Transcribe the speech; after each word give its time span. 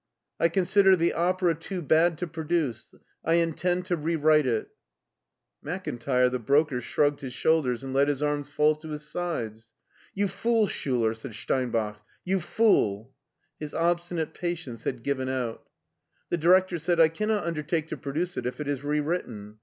I 0.39 0.49
consider 0.49 0.95
the 0.95 1.13
opera 1.13 1.53
too 1.53 1.83
bad 1.83 2.17
to 2.17 2.25
produce. 2.27 2.95
I 3.23 3.35
intend 3.35 3.85
to 3.85 3.95
rewrite 3.95 4.47
it" 4.47 4.69
Makintire, 5.63 6.27
the 6.31 6.39
broker, 6.39 6.81
shrugged 6.81 7.21
his 7.21 7.33
shoulders 7.33 7.83
and 7.83 7.93
let 7.93 8.07
his 8.07 8.23
arms 8.23 8.49
fall 8.49 8.75
to 8.77 8.87
his 8.89 9.07
sides." 9.07 9.73
You 10.15 10.27
fool, 10.27 10.65
Schuler!" 10.65 11.13
said 11.13 11.35
Steinbach;" 11.35 12.01
you 12.25 12.39
fool!'' 12.39 13.13
His 13.59 13.75
obstinate 13.75 14.33
patience 14.33 14.85
had 14.85 15.03
given 15.03 15.29
out. 15.29 15.69
The 16.31 16.37
director 16.37 16.79
said," 16.79 16.99
I 16.99 17.07
cannot 17.07 17.43
undertake 17.45 17.85
to 17.89 17.95
produce 17.97 18.37
it 18.37 18.47
if 18.47 18.59
it 18.59 18.67
is 18.67 18.83
rewritten. 18.83 19.59